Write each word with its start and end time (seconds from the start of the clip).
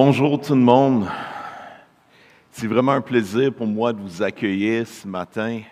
Bonjour 0.00 0.40
tout 0.40 0.54
le 0.54 0.60
monde. 0.60 1.08
C'est 2.52 2.68
vraiment 2.68 2.92
un 2.92 3.00
plaisir 3.00 3.52
pour 3.52 3.66
moi 3.66 3.92
de 3.92 4.00
vous 4.00 4.22
accueillir 4.22 4.86
ce 4.86 5.08
matin. 5.08 5.62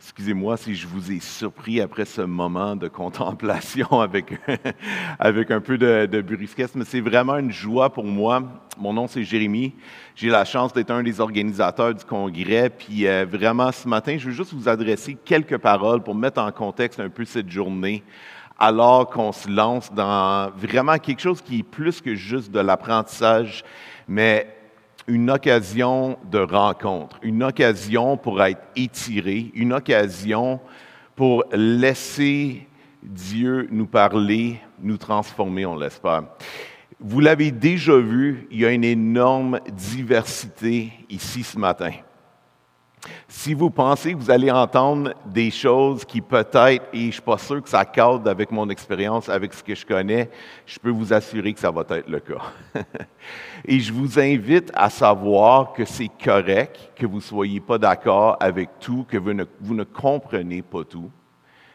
Excusez-moi 0.00 0.56
si 0.56 0.74
je 0.74 0.88
vous 0.88 1.12
ai 1.12 1.20
surpris 1.20 1.80
après 1.80 2.06
ce 2.06 2.22
moment 2.22 2.74
de 2.74 2.88
contemplation 2.88 3.86
avec, 4.00 4.32
avec 5.20 5.52
un 5.52 5.60
peu 5.60 5.78
de, 5.78 6.06
de 6.06 6.24
mais 6.74 6.84
c'est 6.84 7.00
vraiment 7.00 7.38
une 7.38 7.52
joie 7.52 7.88
pour 7.88 8.04
moi. 8.04 8.42
Mon 8.78 8.92
nom, 8.92 9.06
c'est 9.06 9.22
Jérémy. 9.22 9.74
J'ai 10.16 10.28
la 10.28 10.44
chance 10.44 10.72
d'être 10.72 10.90
un 10.90 11.04
des 11.04 11.20
organisateurs 11.20 11.94
du 11.94 12.04
congrès. 12.04 12.68
Puis 12.68 13.06
euh, 13.06 13.26
vraiment, 13.30 13.70
ce 13.70 13.86
matin, 13.86 14.16
je 14.18 14.26
veux 14.26 14.34
juste 14.34 14.54
vous 14.54 14.68
adresser 14.68 15.16
quelques 15.24 15.58
paroles 15.58 16.02
pour 16.02 16.16
mettre 16.16 16.40
en 16.40 16.50
contexte 16.50 16.98
un 16.98 17.10
peu 17.10 17.24
cette 17.24 17.48
journée 17.48 18.02
alors 18.58 19.10
qu'on 19.10 19.32
se 19.32 19.48
lance 19.48 19.92
dans 19.92 20.50
vraiment 20.56 20.98
quelque 20.98 21.20
chose 21.20 21.42
qui 21.42 21.60
est 21.60 21.62
plus 21.62 22.00
que 22.00 22.14
juste 22.14 22.50
de 22.50 22.60
l'apprentissage, 22.60 23.64
mais 24.08 24.54
une 25.06 25.30
occasion 25.30 26.18
de 26.30 26.38
rencontre, 26.38 27.18
une 27.22 27.42
occasion 27.42 28.16
pour 28.16 28.42
être 28.42 28.62
étiré, 28.74 29.50
une 29.54 29.72
occasion 29.72 30.60
pour 31.14 31.44
laisser 31.52 32.66
Dieu 33.02 33.68
nous 33.70 33.86
parler, 33.86 34.60
nous 34.80 34.96
transformer, 34.96 35.64
on 35.64 35.76
l'espère. 35.76 36.24
Vous 36.98 37.20
l'avez 37.20 37.50
déjà 37.50 37.96
vu, 37.96 38.48
il 38.50 38.60
y 38.60 38.66
a 38.66 38.72
une 38.72 38.84
énorme 38.84 39.60
diversité 39.72 40.92
ici 41.08 41.42
ce 41.42 41.58
matin. 41.58 41.92
Si 43.28 43.54
vous 43.54 43.70
pensez 43.70 44.12
que 44.12 44.18
vous 44.18 44.30
allez 44.30 44.50
entendre 44.50 45.14
des 45.26 45.50
choses 45.50 46.04
qui 46.04 46.20
peut-être, 46.20 46.84
et 46.92 47.00
je 47.00 47.06
ne 47.06 47.10
suis 47.12 47.22
pas 47.22 47.38
sûr 47.38 47.62
que 47.62 47.68
ça 47.68 47.84
cadre 47.84 48.28
avec 48.30 48.50
mon 48.50 48.68
expérience, 48.70 49.28
avec 49.28 49.52
ce 49.52 49.62
que 49.62 49.74
je 49.74 49.84
connais, 49.84 50.30
je 50.64 50.78
peux 50.78 50.90
vous 50.90 51.12
assurer 51.12 51.52
que 51.52 51.60
ça 51.60 51.70
va 51.70 51.82
être 51.90 52.08
le 52.08 52.20
cas. 52.20 52.42
et 53.64 53.80
je 53.80 53.92
vous 53.92 54.18
invite 54.18 54.70
à 54.74 54.90
savoir 54.90 55.72
que 55.72 55.84
c'est 55.84 56.10
correct 56.22 56.92
que 56.94 57.06
vous 57.06 57.16
ne 57.16 57.22
soyez 57.22 57.60
pas 57.60 57.78
d'accord 57.78 58.36
avec 58.40 58.78
tout, 58.80 59.04
que 59.08 59.16
vous 59.16 59.74
ne, 59.74 59.84
comprenez 59.84 60.62
pas 60.62 60.84
tout. 60.84 61.10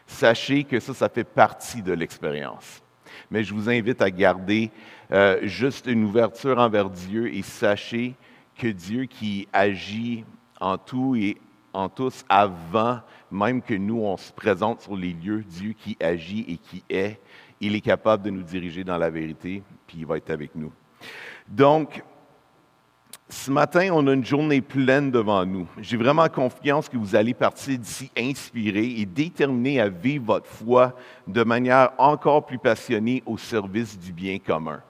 Sachez 0.06 0.64
que 0.64 0.80
ça, 0.80 0.94
ça 0.94 1.08
fait 1.08 1.24
partie 1.24 1.82
de 1.82 1.92
l'expérience. 1.92 2.82
Mais 3.30 3.44
je 3.44 3.54
vous 3.54 3.68
invite 3.68 4.02
à 4.02 4.10
garder 4.10 4.70
euh, 5.12 5.40
juste 5.42 5.86
une 5.86 6.04
ouverture 6.04 6.58
envers 6.58 6.90
Dieu 6.90 7.34
et 7.34 7.42
sachez 7.42 8.14
que 8.56 8.68
Dieu 8.68 9.04
qui 9.04 9.48
agit 9.52 10.24
en 10.62 10.78
tout 10.78 11.16
et 11.16 11.36
en 11.74 11.88
tous 11.88 12.24
avant 12.28 13.00
même 13.30 13.62
que 13.62 13.74
nous, 13.74 14.00
on 14.00 14.16
se 14.16 14.32
présente 14.32 14.82
sur 14.82 14.96
les 14.96 15.12
lieux, 15.12 15.42
Dieu 15.42 15.72
qui 15.72 15.96
agit 16.00 16.44
et 16.48 16.56
qui 16.58 16.84
est, 16.88 17.18
il 17.60 17.74
est 17.74 17.80
capable 17.80 18.22
de 18.22 18.30
nous 18.30 18.42
diriger 18.42 18.84
dans 18.84 18.98
la 18.98 19.10
vérité, 19.10 19.62
puis 19.86 19.98
il 20.00 20.06
va 20.06 20.18
être 20.18 20.30
avec 20.30 20.54
nous. 20.54 20.72
Donc, 21.48 22.02
ce 23.28 23.50
matin, 23.50 23.88
on 23.92 24.06
a 24.06 24.12
une 24.12 24.24
journée 24.24 24.60
pleine 24.60 25.10
devant 25.10 25.46
nous. 25.46 25.66
J'ai 25.78 25.96
vraiment 25.96 26.28
confiance 26.28 26.88
que 26.88 26.98
vous 26.98 27.16
allez 27.16 27.32
partir 27.32 27.78
d'ici 27.78 28.10
inspiré 28.16 28.84
et 28.84 29.06
déterminé 29.06 29.80
à 29.80 29.88
vivre 29.88 30.26
votre 30.26 30.46
foi 30.46 30.94
de 31.26 31.42
manière 31.42 31.92
encore 31.96 32.44
plus 32.44 32.58
passionnée 32.58 33.22
au 33.24 33.38
service 33.38 33.98
du 33.98 34.12
bien 34.12 34.38
commun. 34.38 34.82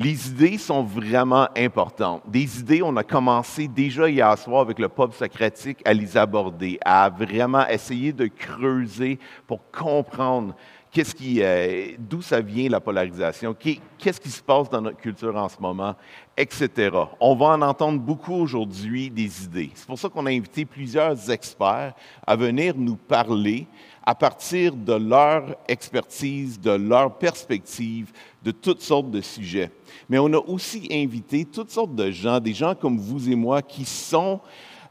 Les 0.00 0.28
idées 0.28 0.58
sont 0.58 0.84
vraiment 0.84 1.48
importantes. 1.56 2.22
Des 2.28 2.60
idées, 2.60 2.82
on 2.84 2.96
a 2.96 3.02
commencé 3.02 3.66
déjà 3.66 4.08
hier 4.08 4.38
soir 4.38 4.60
avec 4.60 4.78
le 4.78 4.88
peuple 4.88 5.16
socratique 5.16 5.80
à 5.84 5.92
les 5.92 6.16
aborder, 6.16 6.78
à 6.84 7.10
vraiment 7.10 7.66
essayer 7.66 8.12
de 8.12 8.28
creuser 8.28 9.18
pour 9.48 9.58
comprendre 9.72 10.54
qu'est-ce 10.90 11.14
qui, 11.14 11.42
euh, 11.42 11.92
d'où 11.98 12.22
ça 12.22 12.40
vient 12.40 12.68
la 12.68 12.80
polarisation, 12.80 13.54
qu'est-ce 13.54 14.20
qui 14.20 14.30
se 14.30 14.42
passe 14.42 14.70
dans 14.70 14.80
notre 14.80 14.98
culture 14.98 15.36
en 15.36 15.48
ce 15.48 15.56
moment, 15.60 15.94
etc. 16.36 16.90
On 17.20 17.34
va 17.34 17.46
en 17.46 17.62
entendre 17.62 18.00
beaucoup 18.00 18.34
aujourd'hui 18.34 19.10
des 19.10 19.44
idées. 19.44 19.70
C'est 19.74 19.86
pour 19.86 19.98
ça 19.98 20.08
qu'on 20.08 20.26
a 20.26 20.30
invité 20.30 20.64
plusieurs 20.64 21.30
experts 21.30 21.94
à 22.26 22.36
venir 22.36 22.74
nous 22.76 22.96
parler 22.96 23.66
à 24.04 24.14
partir 24.14 24.74
de 24.74 24.94
leur 24.94 25.54
expertise, 25.68 26.58
de 26.58 26.70
leur 26.70 27.18
perspective, 27.18 28.10
de 28.42 28.50
toutes 28.52 28.80
sortes 28.80 29.10
de 29.10 29.20
sujets. 29.20 29.70
Mais 30.08 30.18
on 30.18 30.32
a 30.32 30.38
aussi 30.38 30.88
invité 30.90 31.44
toutes 31.44 31.70
sortes 31.70 31.94
de 31.94 32.10
gens, 32.10 32.40
des 32.40 32.54
gens 32.54 32.74
comme 32.74 32.96
vous 32.96 33.30
et 33.30 33.34
moi, 33.34 33.60
qui 33.60 33.84
sont 33.84 34.40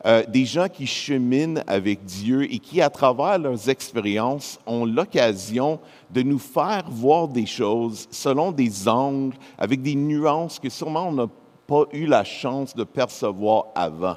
euh, 0.08 0.24
des 0.26 0.46
gens 0.46 0.70
qui 0.70 0.88
cheminent 0.88 1.62
avec 1.68 2.06
Dieu 2.06 2.44
et 2.52 2.60
qui, 2.60 2.82
à 2.82 2.90
travers 2.90 3.38
leurs 3.38 3.70
expériences, 3.70 4.58
ont 4.66 4.86
l'occasion 4.86 5.80
de 6.10 6.22
nous 6.22 6.40
faire 6.40 6.86
voir 6.90 7.28
des 7.28 7.46
choses 7.46 8.08
selon 8.10 8.54
des 8.54 8.88
angles, 8.88 9.36
avec 9.58 9.82
des 9.82 9.96
nuances 9.96 10.60
que 10.60 10.70
sûrement 10.70 11.10
on 11.10 11.12
n'a 11.12 11.28
pas 11.68 11.84
eu 11.92 12.06
la 12.06 12.24
chance 12.24 12.74
de 12.74 12.86
percevoir 12.86 13.66
avant. 13.76 14.16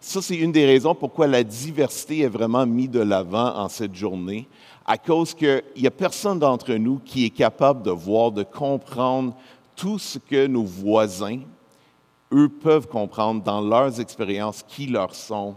Ça, 0.00 0.20
c'est 0.20 0.34
une 0.34 0.50
des 0.50 0.66
raisons 0.66 0.94
pourquoi 0.94 1.28
la 1.28 1.44
diversité 1.44 2.20
est 2.20 2.28
vraiment 2.28 2.66
mise 2.66 2.90
de 2.90 3.00
l'avant 3.00 3.54
en 3.56 3.68
cette 3.68 3.94
journée, 3.94 4.48
à 4.84 4.98
cause 4.98 5.34
qu'il 5.34 5.62
n'y 5.76 5.86
a 5.86 5.92
personne 5.92 6.40
d'entre 6.40 6.72
nous 6.74 6.98
qui 7.04 7.26
est 7.26 7.30
capable 7.30 7.82
de 7.82 7.92
voir, 7.92 8.32
de 8.32 8.42
comprendre 8.42 9.36
tout 9.76 10.00
ce 10.00 10.18
que 10.18 10.48
nos 10.48 10.64
voisins, 10.64 11.38
eux, 12.32 12.48
peuvent 12.48 12.86
comprendre 12.86 13.42
dans 13.42 13.60
leurs 13.60 14.00
expériences 14.00 14.64
qui 14.66 14.86
leur 14.86 15.14
sont 15.14 15.56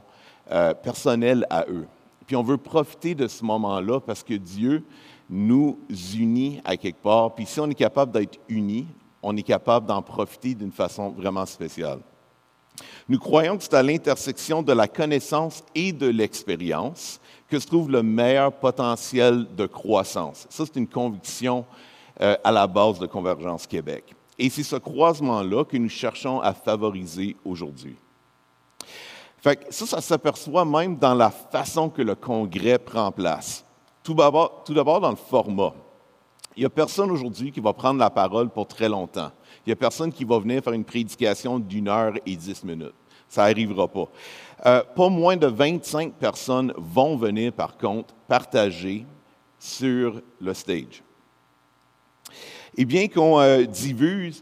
euh, 0.52 0.74
personnelles 0.74 1.46
à 1.50 1.66
eux. 1.70 1.88
Puis 2.28 2.36
on 2.36 2.44
veut 2.44 2.58
profiter 2.58 3.16
de 3.16 3.28
ce 3.28 3.44
moment-là 3.44 4.00
parce 4.00 4.24
que 4.24 4.34
Dieu 4.34 4.84
nous 5.30 5.80
unit 6.14 6.62
à 6.66 6.78
quelque 6.78 7.02
part. 7.02 7.36
Puis 7.36 7.46
si 7.46 7.60
on 7.60 7.70
est 7.70 7.76
capable 7.76 8.12
d'être 8.12 8.40
unis, 8.50 8.88
on 9.24 9.36
est 9.38 9.44
capable 9.44 9.86
d'en 9.86 10.02
profiter 10.02 10.54
d'une 10.56 10.72
façon 10.72 11.10
vraiment 11.10 11.46
spéciale. 11.46 12.00
Nous 13.08 13.20
croyons 13.20 13.58
que 13.58 13.64
c'est 13.64 13.74
à 13.74 13.84
l'intersection 13.84 14.64
de 14.64 14.74
la 14.74 14.88
connaissance 14.88 15.64
et 15.76 15.92
de 15.92 16.08
l'expérience 16.08 17.20
que 17.50 17.60
se 17.60 17.68
trouve 17.68 17.92
le 17.92 18.02
meilleur 18.02 18.54
potentiel 18.54 19.46
de 19.56 19.66
croissance. 19.66 20.48
Ça, 20.50 20.66
c'est 20.66 20.78
une 20.78 20.88
conviction 20.88 21.66
euh, 22.22 22.36
à 22.44 22.52
la 22.52 22.68
base 22.68 23.00
de 23.00 23.08
Convergence 23.08 23.68
Québec. 23.68 24.16
Et 24.44 24.50
c'est 24.50 24.64
ce 24.64 24.76
croisement-là 24.76 25.64
que 25.66 25.78
nous 25.78 25.88
cherchons 25.88 26.42
à 26.42 26.52
favoriser 26.56 27.38
aujourd'hui. 27.46 27.96
ça, 29.44 29.86
ça 29.86 30.02
s'aperçoit 30.02 30.66
même 30.66 30.98
dans 30.98 31.14
la 31.14 31.30
façon 31.30 31.92
que 31.92 32.02
le 32.02 32.16
congrès 32.16 32.80
prend 32.80 33.12
place. 33.12 33.64
Tout 34.02 34.16
d'abord, 34.16 34.64
dans 35.00 35.12
le 35.12 35.16
format. 35.16 35.76
Il 36.58 36.62
n'y 36.62 36.66
a 36.66 36.72
personne 36.72 37.12
aujourd'hui 37.12 37.52
qui 37.52 37.60
va 37.60 37.72
prendre 37.72 38.00
la 38.00 38.10
parole 38.10 38.50
pour 38.50 38.66
très 38.66 38.90
longtemps. 38.90 39.32
Il 39.60 39.70
n'y 39.70 39.74
a 39.74 39.76
personne 39.76 40.12
qui 40.12 40.26
va 40.26 40.40
venir 40.40 40.64
faire 40.64 40.74
une 40.74 40.86
prédication 40.86 41.60
d'une 41.60 41.88
heure 41.88 42.14
et 42.26 42.36
dix 42.36 42.64
minutes. 42.64 42.96
Ça 43.28 43.44
n'arrivera 43.44 43.88
pas. 43.88 44.10
Euh, 44.66 44.84
pas 44.96 45.10
moins 45.10 45.38
de 45.38 45.46
25 45.46 46.14
personnes 46.14 46.74
vont 46.78 47.16
venir, 47.16 47.54
par 47.54 47.78
contre, 47.78 48.16
partager 48.28 49.06
sur 49.60 50.20
le 50.40 50.54
stage. 50.56 51.04
Et 52.78 52.86
bien 52.86 53.10
qu'on 53.10 53.42
euh, 53.42 53.66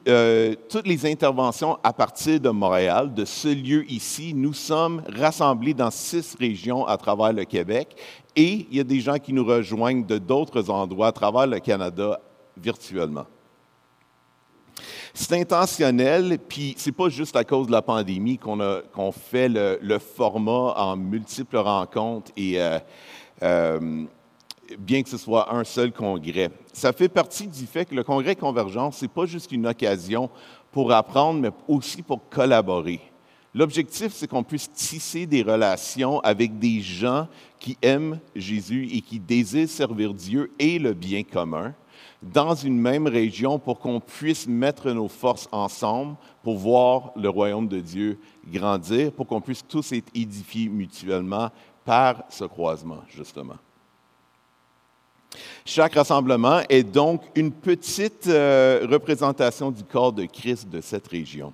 euh, 0.08 0.56
toutes 0.70 0.86
les 0.86 1.06
interventions 1.08 1.80
à 1.84 1.92
partir 1.92 2.40
de 2.40 2.50
Montréal, 2.50 3.12
de 3.12 3.26
ce 3.26 3.48
lieu 3.48 3.92
ici, 3.92 4.36
nous 4.36 4.54
sommes 4.54 5.02
rassemblés 5.08 5.74
dans 5.74 5.90
six 5.90 6.36
régions 6.40 6.86
à 6.86 6.96
travers 6.98 7.34
le 7.34 7.46
Québec 7.46 7.96
et 8.36 8.68
il 8.70 8.78
y 8.78 8.80
a 8.80 8.84
des 8.84 9.00
gens 9.00 9.18
qui 9.18 9.34
nous 9.34 9.44
rejoignent 9.44 10.06
de 10.06 10.20
d'autres 10.20 10.70
endroits 10.70 11.08
à 11.08 11.12
travers 11.12 11.48
le 11.48 11.60
Canada 11.60 12.20
virtuellement. 12.56 13.26
C'est 15.14 15.34
intentionnel, 15.34 16.38
puis 16.48 16.76
c'est 16.78 16.92
pas 16.92 17.10
juste 17.10 17.36
à 17.36 17.44
cause 17.44 17.68
de 17.68 17.72
la 17.72 17.82
pandémie 17.82 18.38
qu'on 18.38 19.12
fait 19.12 19.50
le, 19.50 20.00
format 20.00 20.74
en 20.78 20.96
multiples 20.96 21.58
rencontres 21.58 22.32
et 22.38 22.62
euh, 22.62 22.80
euh, 23.42 24.06
bien 24.78 25.04
que 25.04 25.10
ce 25.10 25.18
soit 25.18 25.54
un 25.54 25.64
seul 25.64 25.92
congrès. 25.92 26.52
Ça 26.74 26.94
fait 26.94 27.10
partie 27.10 27.48
du 27.48 27.66
fait 27.66 27.86
que 27.86 27.96
le 27.96 28.04
congrès 28.04 28.36
Convergence, 28.36 28.98
ce 28.98 29.06
n'est 29.06 29.10
pas 29.10 29.26
juste 29.26 29.52
une 29.52 29.68
occasion 29.68 30.30
pour 30.72 30.92
apprendre, 30.92 31.40
mais 31.40 31.52
aussi 31.68 32.02
pour 32.02 32.30
collaborer. 32.30 33.00
L'objectif, 33.56 34.14
c'est 34.14 34.28
qu'on 34.28 34.44
puisse 34.44 34.72
tisser 34.72 35.26
des 35.26 35.42
relations 35.42 36.20
avec 36.20 36.60
des 36.60 36.82
gens 36.82 37.28
qui 37.60 37.78
aiment 37.82 38.20
Jésus 38.36 38.88
et 38.92 39.02
qui 39.02 39.20
désirent 39.20 39.70
servir 39.70 40.14
Dieu 40.14 40.52
et 40.60 40.78
le 40.78 40.94
bien 40.94 41.24
commun 41.24 41.74
dans 42.22 42.54
une 42.54 42.80
même 42.80 43.08
région 43.08 43.60
pour 43.60 43.80
qu'on 43.80 44.00
puisse 44.00 44.48
mettre 44.48 44.92
nos 44.92 45.08
forces 45.08 45.48
ensemble 45.52 46.16
pour 46.44 46.58
voir 46.58 47.12
le 47.16 47.30
royaume 47.30 47.68
de 47.68 47.80
Dieu 47.80 48.20
grandir, 48.48 49.12
pour 49.14 49.26
qu'on 49.26 49.42
puisse 49.42 49.66
tous 49.66 49.92
être 49.94 50.12
édifiés 50.14 50.70
mutuellement 50.70 51.50
par 51.86 52.24
ce 52.30 52.44
croisement, 52.44 53.02
justement. 53.08 53.56
Chaque 55.66 55.96
rassemblement 55.96 56.62
est 56.70 56.84
donc 56.84 57.22
une 57.36 57.52
petite 57.52 58.28
euh, 58.28 58.88
représentation 58.90 59.72
du 59.72 59.84
corps 59.84 60.14
de 60.14 60.26
Christ 60.26 60.68
de 60.68 60.82
cette 60.82 61.08
région. 61.08 61.54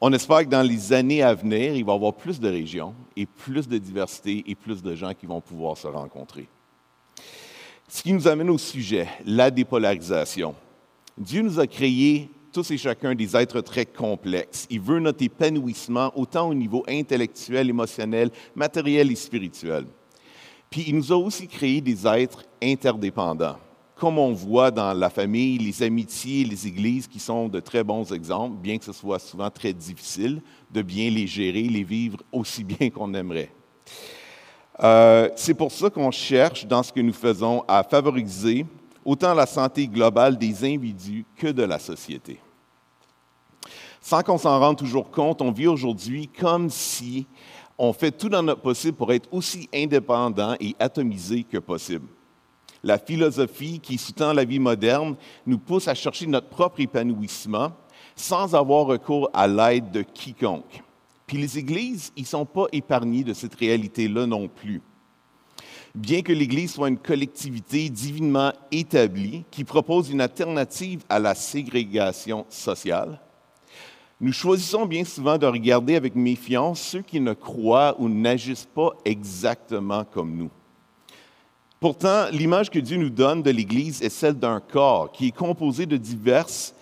On 0.00 0.12
espère 0.12 0.40
que 0.40 0.50
dans 0.50 0.62
les 0.62 0.92
années 0.92 1.22
à 1.22 1.32
venir, 1.32 1.74
il 1.74 1.84
va 1.84 1.92
y 1.92 1.96
avoir 1.96 2.12
plus 2.12 2.38
de 2.38 2.48
régions 2.48 2.94
et 3.16 3.24
plus 3.24 3.66
de 3.66 3.78
diversité 3.78 4.44
et 4.46 4.54
plus 4.54 4.82
de 4.82 4.94
gens 4.94 5.14
qui 5.14 5.26
vont 5.26 5.40
pouvoir 5.40 5.78
se 5.78 5.86
rencontrer. 5.86 6.48
Ce 7.88 8.02
qui 8.02 8.12
nous 8.12 8.26
amène 8.28 8.50
au 8.50 8.58
sujet, 8.58 9.08
la 9.24 9.50
dépolarisation. 9.50 10.54
Dieu 11.16 11.40
nous 11.40 11.58
a 11.58 11.66
créés 11.66 12.28
tous 12.52 12.70
et 12.70 12.78
chacun 12.78 13.14
des 13.14 13.36
êtres 13.36 13.60
très 13.60 13.86
complexes. 13.86 14.66
Il 14.70 14.80
veut 14.80 14.98
notre 14.98 15.22
épanouissement 15.22 16.10
autant 16.16 16.48
au 16.48 16.54
niveau 16.54 16.84
intellectuel, 16.88 17.70
émotionnel, 17.70 18.30
matériel 18.54 19.10
et 19.10 19.14
spirituel. 19.14 19.86
Puis 20.70 20.84
il 20.88 20.96
nous 20.96 21.12
a 21.12 21.16
aussi 21.16 21.46
créé 21.46 21.80
des 21.80 22.06
êtres 22.06 22.44
interdépendants. 22.62 23.56
Comme 23.94 24.18
on 24.18 24.32
voit 24.32 24.70
dans 24.70 24.92
la 24.92 25.08
famille, 25.08 25.56
les 25.56 25.82
amitiés, 25.82 26.44
les 26.44 26.66
églises 26.66 27.06
qui 27.06 27.18
sont 27.18 27.48
de 27.48 27.60
très 27.60 27.82
bons 27.82 28.12
exemples, 28.12 28.56
bien 28.56 28.76
que 28.76 28.84
ce 28.84 28.92
soit 28.92 29.18
souvent 29.18 29.50
très 29.50 29.72
difficile 29.72 30.42
de 30.70 30.82
bien 30.82 31.08
les 31.10 31.26
gérer, 31.26 31.62
les 31.62 31.84
vivre 31.84 32.18
aussi 32.30 32.62
bien 32.64 32.90
qu'on 32.90 33.14
aimerait. 33.14 33.50
Euh, 34.82 35.30
c'est 35.36 35.54
pour 35.54 35.72
ça 35.72 35.88
qu'on 35.88 36.10
cherche 36.10 36.66
dans 36.66 36.82
ce 36.82 36.92
que 36.92 37.00
nous 37.00 37.14
faisons 37.14 37.64
à 37.66 37.82
favoriser 37.82 38.66
autant 39.04 39.32
la 39.32 39.46
santé 39.46 39.86
globale 39.86 40.36
des 40.36 40.64
individus 40.64 41.24
que 41.36 41.46
de 41.46 41.62
la 41.62 41.78
société. 41.78 42.38
Sans 44.02 44.22
qu'on 44.22 44.36
s'en 44.36 44.60
rende 44.60 44.76
toujours 44.76 45.10
compte, 45.10 45.40
on 45.40 45.50
vit 45.50 45.66
aujourd'hui 45.66 46.28
comme 46.28 46.68
si 46.68 47.26
on 47.78 47.92
fait 47.92 48.12
tout 48.12 48.28
dans 48.28 48.42
notre 48.42 48.62
possible 48.62 48.96
pour 48.96 49.12
être 49.12 49.28
aussi 49.32 49.68
indépendant 49.74 50.56
et 50.60 50.74
atomisé 50.78 51.44
que 51.44 51.58
possible. 51.58 52.08
La 52.82 52.98
philosophie 52.98 53.80
qui 53.80 53.98
sous-tend 53.98 54.32
la 54.32 54.44
vie 54.44 54.58
moderne 54.58 55.16
nous 55.46 55.58
pousse 55.58 55.88
à 55.88 55.94
chercher 55.94 56.26
notre 56.26 56.48
propre 56.48 56.80
épanouissement 56.80 57.72
sans 58.14 58.54
avoir 58.54 58.86
recours 58.86 59.30
à 59.34 59.46
l'aide 59.46 59.90
de 59.90 60.02
quiconque. 60.02 60.82
Puis 61.26 61.38
les 61.38 61.58
églises, 61.58 62.12
ils 62.16 62.22
ne 62.22 62.26
sont 62.26 62.46
pas 62.46 62.66
épargnés 62.72 63.24
de 63.24 63.34
cette 63.34 63.56
réalité-là 63.56 64.26
non 64.26 64.48
plus. 64.48 64.80
Bien 65.94 66.22
que 66.22 66.32
l'Église 66.32 66.74
soit 66.74 66.88
une 66.88 66.98
collectivité 66.98 67.88
divinement 67.88 68.52
établie 68.70 69.44
qui 69.50 69.64
propose 69.64 70.10
une 70.10 70.20
alternative 70.20 71.02
à 71.08 71.18
la 71.18 71.34
ségrégation 71.34 72.44
sociale, 72.50 73.18
nous 74.20 74.32
choisissons 74.32 74.86
bien 74.86 75.04
souvent 75.04 75.36
de 75.36 75.46
regarder 75.46 75.94
avec 75.94 76.14
méfiance 76.14 76.80
ceux 76.80 77.02
qui 77.02 77.20
ne 77.20 77.34
croient 77.34 77.94
ou 77.98 78.08
n'agissent 78.08 78.68
pas 78.74 78.90
exactement 79.04 80.04
comme 80.04 80.34
nous. 80.34 80.50
Pourtant, 81.78 82.30
l'image 82.30 82.70
que 82.70 82.78
Dieu 82.78 82.96
nous 82.96 83.10
donne 83.10 83.42
de 83.42 83.50
l'Église 83.50 84.02
est 84.02 84.08
celle 84.08 84.38
d'un 84.38 84.60
corps 84.60 85.12
qui 85.12 85.28
est 85.28 85.36
composé 85.36 85.84
de 85.84 85.98
diverses 85.98 86.74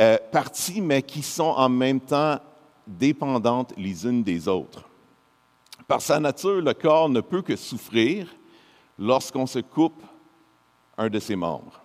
euh, 0.00 0.16
parties, 0.30 0.80
mais 0.80 1.02
qui 1.02 1.22
sont 1.22 1.42
en 1.56 1.68
même 1.68 2.00
temps 2.00 2.38
dépendantes 2.86 3.74
les 3.76 4.06
unes 4.06 4.22
des 4.22 4.46
autres. 4.46 4.88
Par 5.88 6.00
sa 6.00 6.20
nature, 6.20 6.60
le 6.60 6.74
corps 6.74 7.08
ne 7.08 7.20
peut 7.20 7.42
que 7.42 7.56
souffrir 7.56 8.28
lorsqu'on 8.98 9.46
se 9.46 9.58
coupe 9.58 10.02
un 10.96 11.08
de 11.08 11.18
ses 11.18 11.36
membres. 11.36 11.81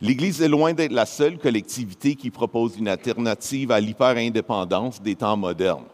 L'Église 0.00 0.40
est 0.40 0.48
loin 0.48 0.72
d'être 0.72 0.92
la 0.92 1.06
seule 1.06 1.38
collectivité 1.38 2.14
qui 2.14 2.30
propose 2.30 2.78
une 2.78 2.88
alternative 2.88 3.72
à 3.72 3.80
l'hyper-indépendance 3.80 5.02
des 5.02 5.16
temps 5.16 5.36
modernes. 5.36 5.86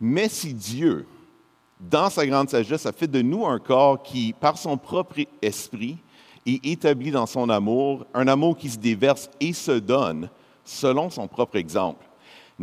Mais 0.00 0.28
si 0.28 0.54
Dieu, 0.54 1.06
dans 1.80 2.08
sa 2.08 2.26
grande 2.26 2.50
sagesse, 2.50 2.86
a 2.86 2.92
fait 2.92 3.08
de 3.08 3.20
nous 3.22 3.44
un 3.44 3.58
corps 3.58 4.02
qui, 4.02 4.32
par 4.32 4.56
son 4.56 4.76
propre 4.76 5.16
esprit, 5.42 5.98
est 6.46 6.64
établi 6.64 7.10
dans 7.10 7.26
son 7.26 7.48
amour, 7.48 8.06
un 8.14 8.28
amour 8.28 8.56
qui 8.56 8.70
se 8.70 8.78
déverse 8.78 9.28
et 9.40 9.52
se 9.52 9.72
donne 9.72 10.28
selon 10.64 11.10
son 11.10 11.26
propre 11.26 11.56
exemple, 11.56 12.06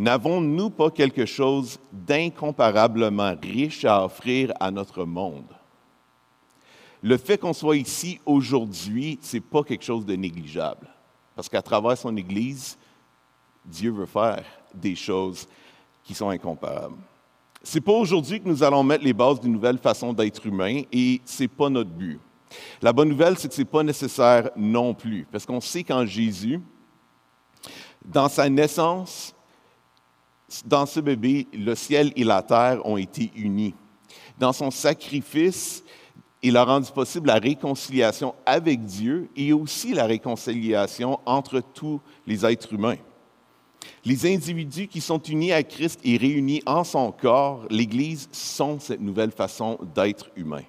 N'avons-nous 0.00 0.70
pas 0.70 0.90
quelque 0.90 1.26
chose 1.26 1.78
d'incomparablement 1.92 3.34
riche 3.42 3.84
à 3.84 4.04
offrir 4.04 4.50
à 4.58 4.70
notre 4.70 5.04
monde? 5.04 5.52
Le 7.02 7.16
fait 7.16 7.38
qu'on 7.38 7.52
soit 7.52 7.76
ici 7.76 8.20
aujourd'hui, 8.26 9.18
ce 9.22 9.36
n'est 9.36 9.40
pas 9.40 9.62
quelque 9.62 9.84
chose 9.84 10.04
de 10.04 10.14
négligeable. 10.14 10.86
Parce 11.34 11.48
qu'à 11.48 11.62
travers 11.62 11.96
son 11.96 12.14
Église, 12.16 12.76
Dieu 13.64 13.90
veut 13.90 14.06
faire 14.06 14.44
des 14.74 14.94
choses 14.94 15.48
qui 16.04 16.14
sont 16.14 16.28
incomparables. 16.28 16.96
Ce 17.62 17.76
n'est 17.76 17.82
pas 17.82 17.92
aujourd'hui 17.92 18.40
que 18.40 18.48
nous 18.48 18.62
allons 18.62 18.82
mettre 18.82 19.04
les 19.04 19.12
bases 19.12 19.40
d'une 19.40 19.52
nouvelle 19.52 19.78
façon 19.78 20.12
d'être 20.12 20.44
humain 20.46 20.82
et 20.92 21.20
ce 21.24 21.42
n'est 21.42 21.48
pas 21.48 21.68
notre 21.68 21.90
but. 21.90 22.18
La 22.82 22.92
bonne 22.92 23.10
nouvelle, 23.10 23.38
c'est 23.38 23.48
que 23.48 23.54
ce 23.54 23.60
n'est 23.60 23.66
pas 23.66 23.82
nécessaire 23.82 24.50
non 24.56 24.94
plus. 24.94 25.26
Parce 25.30 25.46
qu'on 25.46 25.60
sait 25.60 25.84
qu'en 25.84 26.04
Jésus, 26.04 26.60
dans 28.04 28.28
sa 28.28 28.48
naissance, 28.48 29.34
dans 30.64 30.86
ce 30.86 31.00
bébé, 31.00 31.46
le 31.52 31.74
ciel 31.74 32.12
et 32.16 32.24
la 32.24 32.42
terre 32.42 32.84
ont 32.84 32.96
été 32.96 33.30
unis. 33.36 33.74
Dans 34.38 34.52
son 34.52 34.70
sacrifice, 34.70 35.84
il 36.42 36.56
a 36.56 36.64
rendu 36.64 36.90
possible 36.90 37.26
la 37.26 37.34
réconciliation 37.34 38.34
avec 38.46 38.84
Dieu 38.84 39.28
et 39.36 39.52
aussi 39.52 39.92
la 39.92 40.06
réconciliation 40.06 41.20
entre 41.26 41.60
tous 41.60 42.00
les 42.26 42.46
êtres 42.46 42.72
humains. 42.72 42.96
Les 44.04 44.32
individus 44.32 44.88
qui 44.88 45.00
sont 45.00 45.18
unis 45.18 45.52
à 45.52 45.62
Christ 45.62 46.00
et 46.02 46.16
réunis 46.16 46.62
en 46.64 46.84
son 46.84 47.12
corps, 47.12 47.66
l'Église, 47.70 48.28
sont 48.32 48.78
cette 48.78 49.00
nouvelle 49.00 49.30
façon 49.30 49.78
d'être 49.94 50.30
humain. 50.36 50.62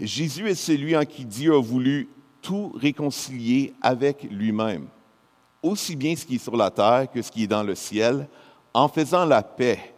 Jésus 0.00 0.48
est 0.48 0.54
celui 0.54 0.96
en 0.96 1.04
qui 1.04 1.24
Dieu 1.24 1.54
a 1.54 1.60
voulu 1.60 2.08
tout 2.40 2.72
réconcilier 2.74 3.74
avec 3.82 4.24
lui-même, 4.24 4.88
aussi 5.62 5.94
bien 5.94 6.16
ce 6.16 6.24
qui 6.24 6.36
est 6.36 6.42
sur 6.42 6.56
la 6.56 6.70
terre 6.70 7.06
que 7.12 7.22
ce 7.22 7.30
qui 7.30 7.44
est 7.44 7.48
dans 7.48 7.62
le 7.62 7.74
ciel, 7.74 8.28
en 8.74 8.88
faisant 8.88 9.26
la 9.26 9.42
paix, 9.42 9.94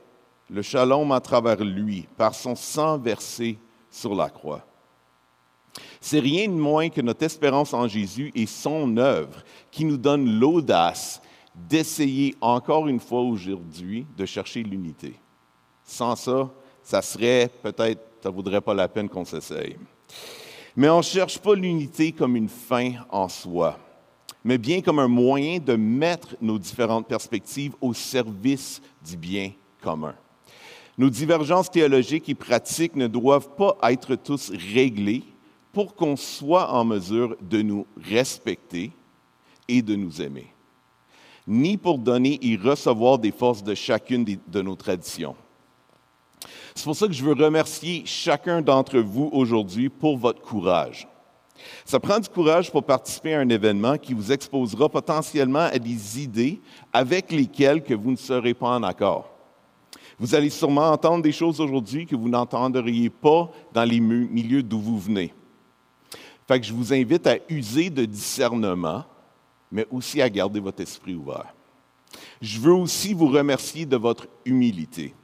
le 0.50 0.60
shalom 0.60 1.10
à 1.12 1.20
travers 1.20 1.64
lui, 1.64 2.06
par 2.16 2.34
son 2.34 2.56
sang 2.56 2.98
versé 2.98 3.58
sur 3.94 4.14
la 4.14 4.28
croix. 4.28 4.64
C'est 6.00 6.20
rien 6.20 6.48
de 6.48 6.54
moins 6.54 6.88
que 6.88 7.00
notre 7.00 7.24
espérance 7.24 7.74
en 7.74 7.88
Jésus 7.88 8.30
et 8.34 8.46
son 8.46 8.96
œuvre 8.96 9.42
qui 9.70 9.84
nous 9.84 9.96
donne 9.96 10.38
l'audace 10.38 11.20
d'essayer 11.54 12.34
encore 12.40 12.88
une 12.88 13.00
fois 13.00 13.20
aujourd'hui 13.20 14.06
de 14.16 14.26
chercher 14.26 14.62
l'unité. 14.62 15.14
Sans 15.84 16.16
ça, 16.16 16.50
ça 16.82 17.02
serait 17.02 17.50
peut-être, 17.62 18.00
ça 18.22 18.30
ne 18.30 18.34
vaudrait 18.34 18.60
pas 18.60 18.74
la 18.74 18.88
peine 18.88 19.08
qu'on 19.08 19.24
s'essaye. 19.24 19.76
Mais 20.76 20.88
on 20.88 20.98
ne 20.98 21.02
cherche 21.02 21.38
pas 21.38 21.54
l'unité 21.54 22.12
comme 22.12 22.36
une 22.36 22.48
fin 22.48 22.92
en 23.10 23.28
soi 23.28 23.78
mais 24.44 24.58
bien 24.58 24.82
comme 24.82 24.98
un 24.98 25.08
moyen 25.08 25.58
de 25.58 25.74
mettre 25.74 26.36
nos 26.40 26.58
différentes 26.58 27.08
perspectives 27.08 27.74
au 27.80 27.94
service 27.94 28.82
du 29.04 29.16
bien 29.16 29.52
commun. 29.80 30.14
Nos 30.96 31.10
divergences 31.10 31.70
théologiques 31.70 32.28
et 32.28 32.34
pratiques 32.34 32.96
ne 32.96 33.06
doivent 33.06 33.50
pas 33.56 33.76
être 33.90 34.14
tous 34.14 34.50
réglées 34.50 35.22
pour 35.72 35.94
qu'on 35.94 36.16
soit 36.16 36.72
en 36.72 36.84
mesure 36.84 37.36
de 37.40 37.62
nous 37.62 37.86
respecter 37.96 38.92
et 39.66 39.82
de 39.82 39.96
nous 39.96 40.22
aimer, 40.22 40.52
ni 41.48 41.76
pour 41.76 41.98
donner 41.98 42.38
et 42.42 42.56
recevoir 42.56 43.18
des 43.18 43.32
forces 43.32 43.64
de 43.64 43.74
chacune 43.74 44.24
de 44.24 44.62
nos 44.62 44.76
traditions. 44.76 45.34
C'est 46.74 46.84
pour 46.84 46.94
ça 46.94 47.06
que 47.06 47.12
je 47.12 47.24
veux 47.24 47.32
remercier 47.32 48.02
chacun 48.06 48.62
d'entre 48.62 48.98
vous 48.98 49.30
aujourd'hui 49.32 49.88
pour 49.88 50.16
votre 50.16 50.42
courage 50.42 51.08
ça 51.84 52.00
prend 52.00 52.18
du 52.18 52.28
courage 52.28 52.70
pour 52.70 52.84
participer 52.84 53.34
à 53.34 53.40
un 53.40 53.48
événement 53.48 53.96
qui 53.96 54.14
vous 54.14 54.32
exposera 54.32 54.88
potentiellement 54.88 55.68
à 55.70 55.78
des 55.78 56.22
idées 56.22 56.60
avec 56.92 57.30
lesquelles 57.30 57.82
que 57.82 57.94
vous 57.94 58.10
ne 58.10 58.16
serez 58.16 58.54
pas 58.54 58.68
en 58.68 58.82
accord. 58.82 59.33
Vous 60.18 60.34
allez 60.34 60.50
sûrement 60.50 60.90
entendre 60.90 61.22
des 61.22 61.32
choses 61.32 61.60
aujourd'hui 61.60 62.06
que 62.06 62.16
vous 62.16 62.28
n'entendriez 62.28 63.10
pas 63.10 63.50
dans 63.72 63.84
les 63.84 64.00
milieux 64.00 64.62
d'où 64.62 64.78
vous 64.78 64.98
venez. 64.98 65.34
Fait 66.46 66.60
que 66.60 66.66
je 66.66 66.72
vous 66.72 66.92
invite 66.92 67.26
à 67.26 67.38
user 67.48 67.90
de 67.90 68.04
discernement, 68.04 69.04
mais 69.72 69.86
aussi 69.90 70.20
à 70.20 70.28
garder 70.28 70.60
votre 70.60 70.82
esprit 70.82 71.14
ouvert. 71.14 71.54
Je 72.40 72.60
veux 72.60 72.74
aussi 72.74 73.14
vous 73.14 73.28
remercier 73.28 73.86
de 73.86 73.96
votre 73.96 74.28
humilité. 74.44 75.14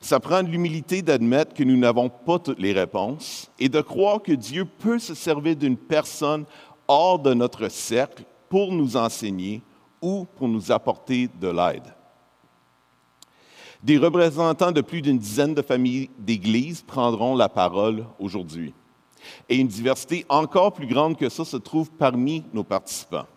Ça 0.00 0.20
prend 0.20 0.42
de 0.42 0.48
l'humilité 0.48 1.02
d'admettre 1.02 1.54
que 1.54 1.64
nous 1.64 1.76
n'avons 1.76 2.08
pas 2.08 2.38
toutes 2.38 2.60
les 2.60 2.72
réponses 2.72 3.50
et 3.58 3.68
de 3.68 3.80
croire 3.80 4.22
que 4.22 4.32
Dieu 4.32 4.64
peut 4.64 4.98
se 4.98 5.14
servir 5.14 5.56
d'une 5.56 5.76
personne 5.76 6.44
hors 6.86 7.18
de 7.18 7.34
notre 7.34 7.68
cercle 7.68 8.24
pour 8.48 8.72
nous 8.72 8.96
enseigner 8.96 9.62
ou 10.00 10.26
pour 10.36 10.46
nous 10.46 10.70
apporter 10.70 11.28
de 11.40 11.48
l'aide. 11.48 11.95
Des 13.86 13.98
représentants 13.98 14.72
de 14.72 14.80
plus 14.80 15.00
d'une 15.00 15.16
dizaine 15.16 15.54
de 15.54 15.62
familles 15.62 16.10
d'églises 16.18 16.82
prendront 16.82 17.36
la 17.36 17.48
parole 17.48 18.04
aujourd'hui. 18.18 18.74
Et 19.48 19.58
une 19.58 19.68
diversité 19.68 20.26
encore 20.28 20.72
plus 20.72 20.88
grande 20.88 21.16
que 21.16 21.28
ça 21.28 21.44
se 21.44 21.56
trouve 21.56 21.88
parmi 21.92 22.42
nos 22.52 22.64
participants. 22.64 23.28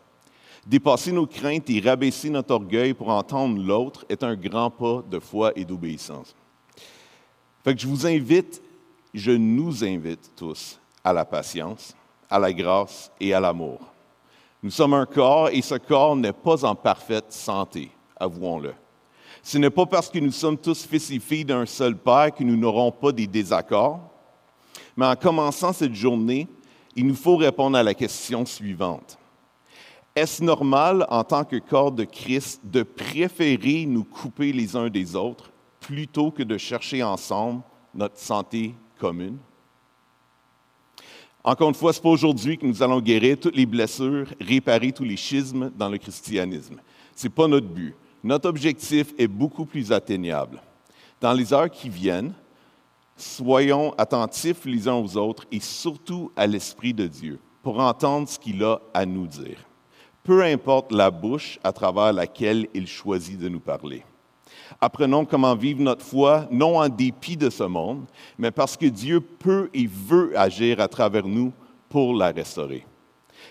Dépasser 0.66 1.12
nos 1.12 1.28
craintes 1.28 1.70
et 1.70 1.80
rabaisser 1.80 2.32
notre 2.32 2.56
orgueil 2.56 2.96
pour 2.96 3.10
entendre 3.10 3.62
l'autre 3.62 4.06
est 4.10 4.24
un 4.24 4.36
grand 4.36 4.72
pas 4.72 5.04
de 5.08 5.20
foi 5.20 5.52
et 5.56 5.66
d'obéissance. 5.66 6.36
Fait 7.64 7.76
que 7.76 7.82
je 7.82 7.88
vous 7.88 8.08
invite, 8.08 8.60
je 9.14 9.34
nous 9.34 9.84
invite 9.84 10.32
tous 10.36 10.80
à 11.04 11.14
la 11.14 11.26
patience, 11.26 11.96
à 12.28 12.40
la 12.40 12.52
grâce 12.52 13.12
et 13.20 13.36
à 13.36 13.40
l'amour. 13.40 13.82
Nous 14.64 14.72
sommes 14.72 14.96
un 14.96 15.06
corps 15.06 15.50
et 15.50 15.62
ce 15.62 15.76
corps 15.76 16.16
n'est 16.16 16.34
pas 16.34 16.66
en 16.66 16.74
parfaite 16.74 17.32
santé, 17.32 17.92
avouons-le. 18.20 18.74
Ce 19.42 19.58
n'est 19.58 19.70
pas 19.70 19.86
parce 19.86 20.10
que 20.10 20.20
nous 20.20 20.32
sommes 20.32 20.58
tous 20.58 20.86
fils 20.86 21.10
et 21.12 21.20
filles 21.20 21.46
d'un 21.46 21.66
seul 21.66 21.98
Père 21.98 22.34
que 22.34 22.44
nous 22.44 22.58
n'aurons 22.58 22.92
pas 22.92 23.12
des 23.12 23.28
désaccords, 23.28 24.00
mais 24.96 25.06
en 25.06 25.16
commençant 25.16 25.74
cette 25.74 25.96
journée, 25.96 26.48
il 26.96 27.08
nous 27.08 27.16
faut 27.16 27.38
répondre 27.38 27.78
à 27.78 27.84
la 27.84 27.94
question 27.94 28.46
suivante. 28.46 29.18
Est-ce 30.16 30.44
normal 30.44 31.06
en 31.10 31.24
tant 31.24 31.46
que 31.46 31.56
corps 31.56 31.92
de 31.92 32.04
Christ 32.04 32.62
de 32.64 32.84
préférer 32.84 33.86
nous 33.86 34.04
couper 34.04 34.52
les 34.52 34.76
uns 34.76 34.90
des 34.90 35.16
autres 35.16 35.52
plutôt 35.80 36.32
que 36.32 36.44
de 36.44 36.58
chercher 36.58 37.04
ensemble 37.04 37.62
notre 37.94 38.18
santé 38.18 38.76
commune? 39.00 39.38
Encore 41.44 41.70
une 41.70 41.76
fois, 41.76 41.94
ce 41.94 42.00
n'est 42.00 42.04
pas 42.04 42.10
aujourd'hui 42.10 42.58
que 42.58 42.66
nous 42.66 42.84
allons 42.84 43.00
guérir 43.00 43.40
toutes 43.40 43.56
les 43.56 43.66
blessures, 43.66 44.28
réparer 44.42 44.92
tous 44.92 45.06
les 45.06 45.16
schismes 45.16 45.72
dans 45.78 45.88
le 45.88 45.98
christianisme. 45.98 46.82
Ce 47.16 47.28
n'est 47.28 47.34
pas 47.34 47.48
notre 47.48 47.68
but. 47.68 47.96
Notre 48.24 48.50
objectif 48.50 49.14
est 49.18 49.28
beaucoup 49.28 49.66
plus 49.66 49.92
atteignable. 49.92 50.62
Dans 51.22 51.34
les 51.34 51.54
heures 51.54 51.70
qui 51.70 51.90
viennent, 51.90 52.34
soyons 53.16 53.94
attentifs 53.98 54.66
les 54.66 54.88
uns 54.88 54.96
aux 54.96 55.18
autres 55.18 55.46
et 55.52 55.60
surtout 55.60 56.32
à 56.36 56.46
l'Esprit 56.46 56.94
de 56.94 57.08
Dieu 57.08 57.40
pour 57.64 57.80
entendre 57.80 58.28
ce 58.28 58.40
qu'il 58.40 58.64
a 58.64 58.80
à 58.94 59.06
nous 59.06 59.28
dire. 59.28 59.58
Peu 60.24 60.44
importe 60.44 60.92
la 60.92 61.12
bouche 61.12 61.60
à 61.64 61.72
travers 61.72 62.14
laquelle 62.14 62.68
il 62.74 62.88
choisit 62.88 63.40
de 63.40 63.50
nous 63.50 63.60
parler. 63.60 64.04
Apprenons 64.82 65.26
comment 65.26 65.56
vivre 65.56 65.82
notre 65.82 66.06
foi, 66.06 66.48
non 66.52 66.78
en 66.78 66.90
dépit 66.90 67.38
de 67.38 67.50
ce 67.50 67.64
monde, 67.64 68.06
mais 68.38 68.52
parce 68.52 68.78
que 68.78 68.86
Dieu 68.86 69.22
peut 69.22 69.70
et 69.74 69.88
veut 69.88 70.38
agir 70.38 70.80
à 70.80 70.88
travers 70.88 71.26
nous 71.26 71.52
pour 71.90 72.14
la 72.14 72.32
restaurer. 72.32 72.86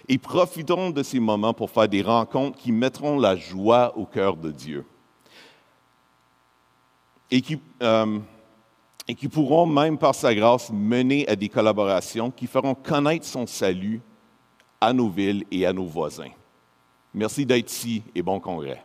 Et 0.09 0.19
profitons 0.19 0.91
de 0.91 1.03
ces 1.03 1.21
moments 1.21 1.53
pour 1.53 1.71
faire 1.71 1.89
des 1.89 2.03
rencontres 2.03 2.59
qui 2.59 2.73
mettront 2.73 3.19
la 3.19 3.37
joie 3.37 3.97
au 3.97 4.07
cœur 4.07 4.37
de 4.37 4.51
Dieu. 4.51 4.87
Et 7.31 7.43
qui, 7.43 7.61
euh, 7.83 8.19
et 9.07 9.15
qui 9.15 9.29
pourront 9.29 9.67
même 9.67 9.99
par 9.99 10.15
sa 10.15 10.35
grâce 10.35 10.71
mener 10.71 11.29
à 11.29 11.37
des 11.37 11.51
collaborations 11.51 12.31
qui 12.31 12.47
feront 12.47 12.75
connaître 12.75 13.27
son 13.27 13.47
salut 13.47 14.01
à 14.81 14.93
nos 14.95 15.11
villes 15.11 15.45
et 15.51 15.67
à 15.67 15.73
nos 15.73 15.85
voisins. 15.85 16.31
Merci 17.13 17.45
d'être 17.45 17.71
ici 17.71 18.03
et 18.15 18.23
bon 18.23 18.41
congrès. 18.41 18.83